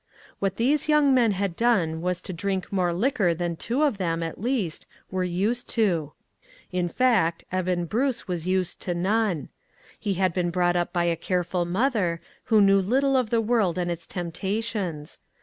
[0.39, 4.21] What these young men had done was to drink more liquor than two of them,
[4.21, 6.13] atr least, were used to.
[6.71, 9.49] In fact, Eben Bruce was used to none.
[9.99, 13.41] He had been brought up by a care ful mother, who knew little of the
[13.41, 13.87] world 142 ONE COMMONPLACE DAY.
[13.87, 14.07] and its
[14.87, 15.19] temptations.